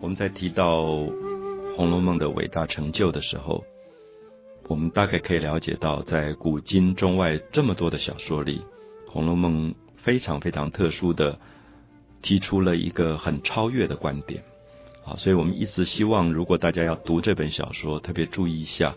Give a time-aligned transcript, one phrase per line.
[0.00, 0.82] 我们在提到
[1.76, 3.64] 《红楼梦》的伟大成就的时候，
[4.68, 8.58] 我们大概可以了解到，在古今中外这么多的小说里，
[9.10, 11.38] 《红楼梦》非常非常特殊的
[12.22, 14.42] 提出了一个很超越的观点。
[15.04, 18.94] 啊，所以我们一直希望，如果大家要读这本小说，特别注意一下。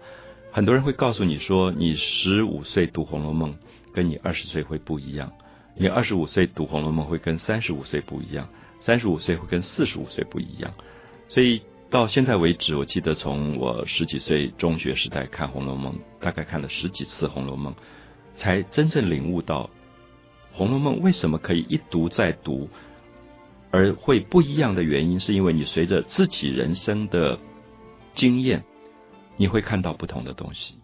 [0.52, 3.52] 很多人会告诉你说，你十五岁读《红楼梦》，
[3.94, 5.30] 跟你二十岁会不一样；
[5.76, 8.48] 你二十五岁读《红楼梦》会跟三十五岁不一样，
[8.80, 10.74] 三十五岁会跟四十五岁不一样。
[11.30, 17.74] 所以到现在为止，我记得从我十几岁中学时代看《红楼梦》，大概看了十几次《红楼梦》，
[18.38, 19.70] 才真正领悟到
[20.58, 22.70] 《红楼梦》为什么可以一读再读。
[23.70, 27.38] 而会不一样的原因，是因为你随着自己人生的
[28.16, 28.64] 经验，
[29.36, 30.76] 你会看到不同的东西。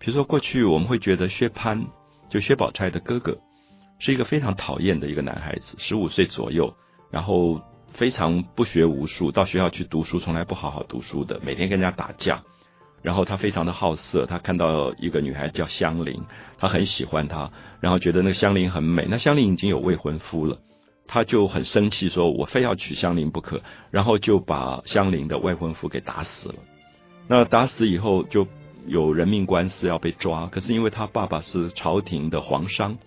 [0.00, 1.86] 比如说，过去我们会觉得薛蟠，
[2.28, 3.38] 就薛宝钗的哥哥，
[4.00, 6.74] 是一个非常讨厌的一个男孩子，十五岁左右，
[7.14, 7.60] 然后
[7.92, 12.42] 非常不学无术，到学校去读书从来不好好读书的，每天跟人家打架，
[13.02, 16.24] 然后他非常的好色，他看到一个女孩叫香菱，
[16.58, 20.58] 他很喜欢她，然后觉得那个香菱很美，那香菱已经有未婚夫了。
[21.06, 23.60] 他就很生气，说我非要娶香菱不可，
[23.92, 26.56] 然后就把香菱的未婚夫给打死了。
[27.28, 28.48] 那打死以后，就
[28.88, 30.48] 有人命官司要被抓。
[30.48, 32.98] 可是因为他爸爸是朝廷的皇商，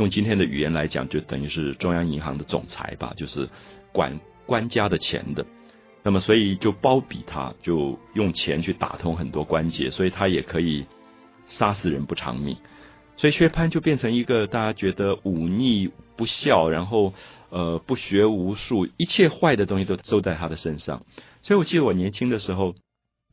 [0.00, 3.46] 用今天的语言来讲，就等于是中央银行的总裁吧，就是
[3.92, 5.44] 管官家的钱的。
[6.02, 10.86] 那么所以就包庇他，就用钱去打通很多关节，所以他也可以
[11.50, 12.56] 杀死人不偿命。
[13.18, 17.12] 所以薛蟠就变成一个大家觉得忤逆不孝，然后
[17.50, 21.02] 呃不学无术，一切坏的东西都都在他的身上。
[21.42, 22.74] 所以我记得我年轻的时候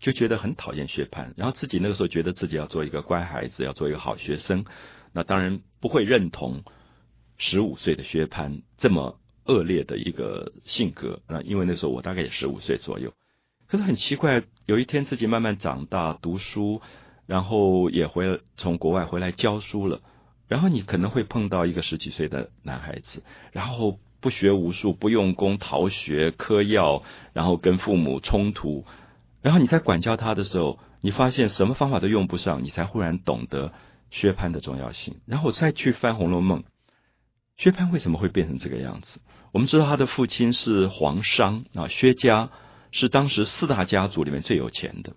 [0.01, 4.65] 就觉得很讨厌薛蟠，然后自己那个时候觉得自己要做一个乖孩子，要做一个好学生。
[5.17, 6.63] 那当然不会认同
[7.39, 11.21] 十五岁的薛蟠这么恶劣的一个性格。
[11.27, 13.11] 那因为那时候我大概也十五岁左右，
[13.67, 16.81] 可是很奇怪，有一天自己慢慢长大，读书。
[17.25, 19.99] 然后也回从国外回来教书了，
[20.47, 27.03] 然后你可能会碰到一个十几岁的男孩子，然后不学无术，不用功，逃学、嗑药，
[27.33, 28.85] 然后跟父母冲突，
[29.41, 33.73] 然后你在管教他的时候，你发现什么方法都用不上，你才忽然懂得
[34.11, 35.17] 薛蟠的重要性。
[35.25, 36.61] 然后再去翻《红楼梦》，
[37.57, 39.19] 薛蟠为什么会变成这个样子？
[39.53, 42.51] 我们知道他的父亲是皇商啊，薛家
[42.91, 45.13] 是当时四大家族里面最有钱的。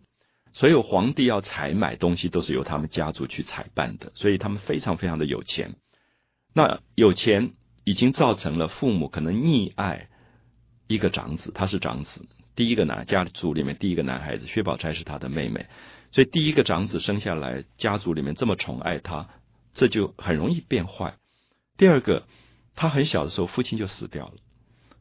[0.52, 5.76] 所有皇帝要采买东西都是由他们家族去采办的，所以他们非常非常的有钱。
[6.52, 7.52] 那有钱
[7.84, 10.08] 已经造成了父母可能溺爱
[10.88, 15.66] 一个长子，他是长子，第一个男家族里面第一个男孩子，薛宝钗是他的妹妹，
[16.12, 19.28] 所以第一个长子生下来，家族里面这么宠爱他，
[19.74, 21.14] 这就很容易变坏。
[21.76, 22.24] 第二个，
[22.74, 24.34] 他很小的时候父亲就死掉了，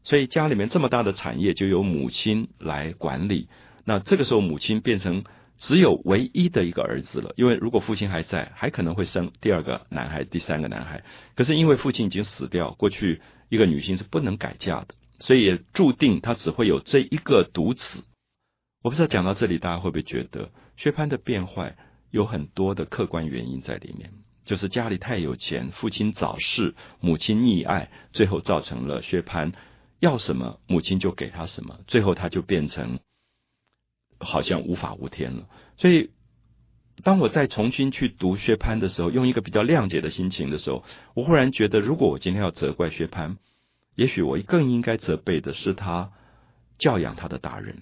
[0.03, 3.48] 所以家里面这么大的产业就由母亲来管理。
[3.86, 5.24] 那这个时候母亲变成。
[5.62, 11.03] 只有唯一的一个儿子了，因为如果父亲还在，还可能会生第二个男孩、第三个男孩。
[11.36, 13.19] 可是因为父亲已经死掉，过去
[13.50, 17.84] 一个女性是不能改嫁的，所以也注定她只会有这一个独子。
[18.81, 20.50] 我不知道讲到这里，大家会不会觉得
[20.80, 21.76] 薛蟠的变坏
[22.10, 24.12] 有很多的客观原因在里面？
[24.46, 29.54] 就是家里太有钱，父亲早逝，母亲溺爱，最后造成了薛蟠
[30.00, 33.00] 要什么母亲就给他什么，最后他就变成。
[34.22, 35.48] 好像无法无天了，
[35.78, 36.10] 所以
[37.06, 43.38] 当我再重新去读薛蟠的时候，用一个比较谅解的心情的时候，我忽然觉得，如果我今天要责怪薛蟠，
[43.96, 46.12] 也许我更应该责备的是他
[46.78, 47.78] 教养他的大人。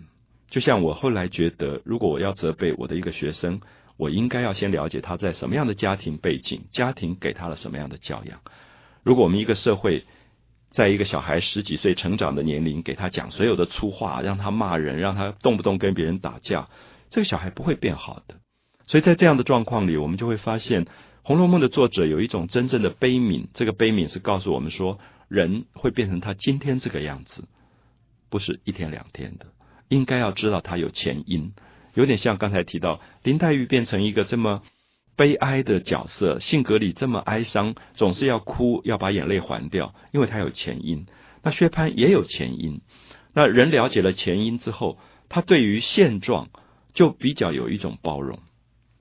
[0.50, 3.62] 就像我后来觉得，如果我要责备我的一个学生，
[3.98, 8.40] 我应该要先了解他在什么样的家庭背景，家庭给他了什么样的教养。
[9.04, 10.06] 如果我们一个社会，
[10.70, 16.70] 在一个小孩十几岁成长的年龄，给他讲所有的粗话，让他骂人，让他动不动跟别人打架，
[17.10, 18.36] 这个小孩不会变好的。
[18.86, 20.86] 所以在这样的状况里，我们就会发现，
[21.24, 23.48] 《红楼梦》的作者有一种真正的悲悯。
[23.54, 27.44] 这个悲悯是告诉我们说，人会变成他今天这个样子，
[28.30, 29.48] 不是一天两天的，
[29.90, 31.54] 应该要知道他有前因。
[31.94, 34.62] 有点像刚才提到林黛玉变成一个这么。
[35.16, 41.08] 悲哀的角色，性格里这么哀伤，总是要哭，要把眼泪还掉，因为他有前因。
[41.42, 42.82] 那薛蟠也有前因。
[43.34, 46.50] 那人了解了前因之后，他对于现状
[46.94, 48.38] 就比较有一种包容。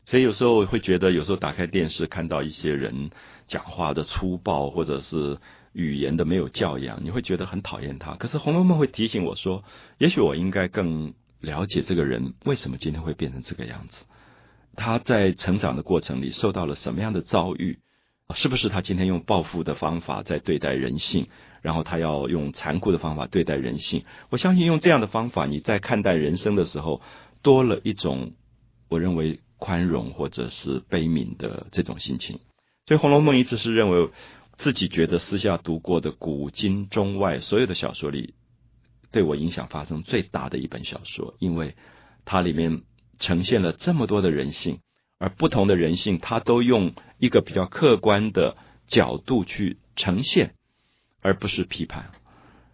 [0.06, 3.10] 所以有时候会觉得，有时候打开电视看到一些人
[3.48, 5.38] 讲话的粗暴，或者是
[5.72, 8.14] 语言的没有教养，你会觉得很讨厌他。
[8.14, 9.64] 可是《红楼梦》会提醒我说，
[9.98, 14.04] 也许我应该更了解这个人为什么今天会变成这个样子。
[14.75, 17.78] 他在成长的过程里受到了什么样的遭遇？
[18.34, 21.28] 是不是他今天用报复的方法在对待人性，
[21.62, 24.04] 然后他要用残酷的方法对待人性？
[24.31, 27.00] 我相信用这样的方法，你在看待人生的时候，
[27.42, 28.32] 多了一种
[28.88, 32.40] 我认为宽容或者是悲悯的这种心情。
[32.86, 34.10] 所以《红楼梦》一直是认为
[34.58, 38.34] 自己觉得私下读过的古今中外所有的小说里，
[39.12, 41.74] 对我影响发生最大的一本小说，因为
[42.24, 42.82] 它里面
[43.18, 44.80] 呈现了这么多的人性。
[45.18, 48.54] 而不同的人性，它都用一个比较客观的
[48.86, 50.52] 角度去呈现，
[51.22, 52.10] 而不是批判。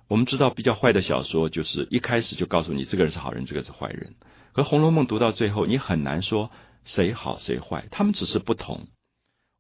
[0.09, 4.17] 我们知道，比较坏的小说就是一开始就告诉你这个人是好人，这个是坏人。
[4.55, 6.51] 可《红楼梦》读到最后，你很难说
[6.85, 8.89] 谁好谁坏，他们只是不同。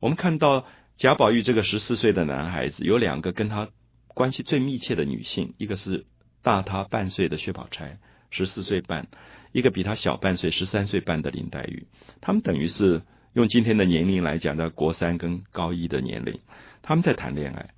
[0.02, 0.66] 我们看到
[0.98, 3.68] 贾宝玉这个十四岁的男孩子，有两个跟他
[4.08, 6.06] 关系最密切的女性，一个是
[6.42, 7.98] 大他半岁的薛宝钗，
[8.30, 9.06] 十四岁半。
[9.52, 11.86] 一个比他小半岁、十三岁半的林黛玉，
[12.20, 13.02] 他们等于是
[13.32, 16.40] 用今天的年龄来讲，在国三跟高一的年龄，
[16.82, 17.70] 他们在谈恋爱。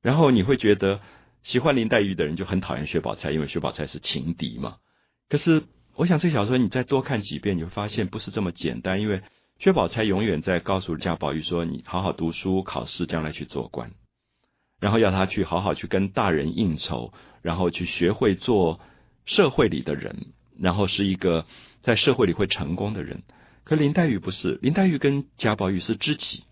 [0.00, 1.00] 然后你会觉得
[1.42, 4.76] 喜欢林黛玉的人就很讨厌薛宝钗，因为薛宝钗是情敌嘛。
[5.28, 5.64] 可是
[5.94, 9.02] 我想这小说你再多看几遍，你会发现不是这么简单。
[9.02, 9.20] 因为
[9.58, 13.90] 薛宝钗永远在告诉贾宝玉说：“你好好读书，考试，将来去做官。”
[14.80, 17.12] 然后要他去好好去跟大人应酬，
[17.42, 18.80] 然后去学会做
[19.24, 20.26] 社会里的人。
[20.58, 21.44] 然后是一个
[21.82, 23.24] 在社会里会成功的人，
[23.64, 26.44] 可林黛玉不是，林黛玉跟贾宝玉是知己，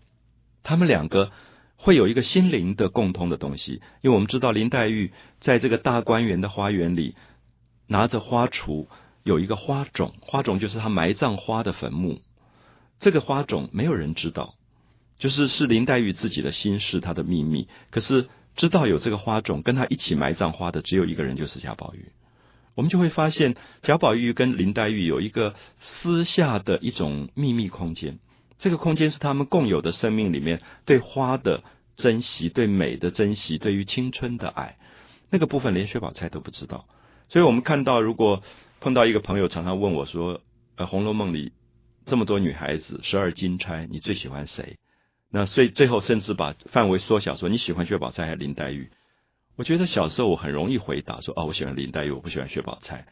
[0.61, 1.31] 他们两个
[1.75, 5.11] 会有一个心灵的共通的东西，因为我们知道林黛玉
[5.41, 7.15] 在这个大观园的花园里
[7.87, 8.85] 拿着花锄，
[9.23, 12.21] 有一个花种，花种就是她埋葬花的坟墓，
[12.99, 14.55] 这个花种没有人知道，
[15.19, 17.67] 就是是林黛玉自己的心事，她的秘密。
[17.91, 22.07] 可是知道有这个花种，跟她一起埋葬花的只有一个人，就是贾宝玉。
[22.75, 28.19] 我们就会发现，贾宝玉跟林黛玉有一个私下的一种秘密空间。
[28.59, 31.63] 这个空间是他们共有的生命里面对花的
[31.97, 34.77] 珍惜、对美的珍惜、对于青春的爱。
[35.29, 36.85] 那个部分连薛宝钗都不知道。
[37.29, 38.43] 所以我们看到，如果
[38.79, 40.41] 碰到一个朋友常常问我说
[40.77, 41.51] ：“呃，《红楼梦》里
[42.05, 44.77] 这么多女孩子，十二金钗，你最喜欢谁？”
[45.31, 48.89] 那所以最后甚至把范围缩小，说你喜欢薛宝钗还是林黛玉？
[49.57, 53.05] 我觉得小时候我很容易回答说哦，我喜欢林黛玉，我不喜欢薛宝钗。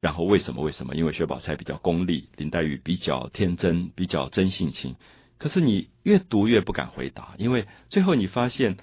[0.00, 0.62] 然后为什么？
[0.62, 0.96] 为什么？
[0.96, 4.96] 因为薛宝钗比较功利，林黛玉比较天真，比较真性情。
[5.38, 8.76] 可是你越读越不敢回答，因为最后你发现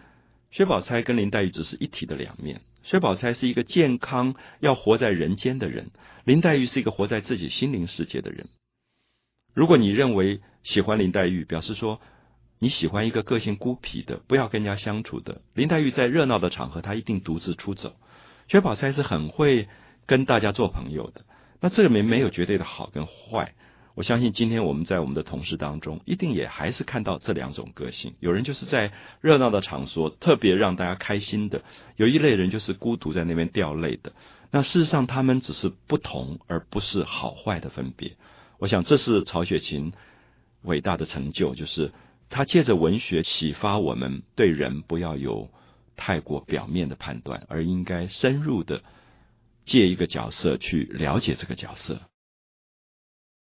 [0.49, 2.61] 薛宝钗跟林黛玉只是一体的两面。
[2.83, 5.91] 薛宝钗是一个健康要活在人间的人，
[6.23, 8.47] 林黛玉是一个活在自己心灵世界的人。
[9.53, 11.99] 如果你认为喜欢林黛玉，表示说。
[12.61, 15.39] 你喜欢一个个性孤僻的，不要跟人家相处的。
[15.53, 17.93] 林黛玉在热闹的场合，她一定独自出走。
[18.49, 19.69] 薛宝钗是很会
[20.05, 21.21] 跟大家做朋友的。
[21.61, 23.53] 那这里面没有绝对的好跟坏。
[23.95, 28.15] 我相信今天我们在我们的同事当中，一定也还是看到这两种个性。
[28.19, 28.91] 有人就是在
[29.21, 31.63] 热闹的场所特别让大家开心的，
[31.95, 34.11] 有一类人就是孤独在那边掉泪的。
[34.51, 38.17] 那事实上，他们只是不同，而不是好坏的分别。
[38.59, 39.93] 我想这是曹雪芹
[40.61, 41.91] 伟大的成就，就是。
[42.31, 45.49] 他借着文学启发我们，对人不要有
[45.95, 48.83] 太过表面的判断，而应该深入的
[49.65, 51.99] 借一个角色去了解这个角色。